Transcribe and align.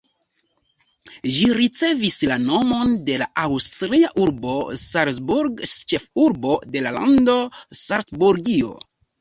Ĝi 1.33 1.49
ricevis 1.57 2.15
la 2.31 2.37
nomon 2.45 2.95
de 3.11 3.19
la 3.23 3.27
aŭstria 3.43 4.09
urbo 4.23 4.57
Salzburg, 4.85 5.63
ĉefurbo 5.95 6.57
de 6.77 6.85
la 6.87 6.97
lando 7.01 7.37
Salcburgio. 7.85 8.75